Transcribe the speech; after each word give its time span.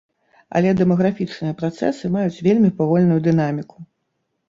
Але 0.59 0.71
дэмаграфічныя 0.79 1.53
працэсы 1.61 2.13
маюць 2.17 2.43
вельмі 2.51 2.75
павольную 2.83 3.23
дынаміку. 3.33 3.77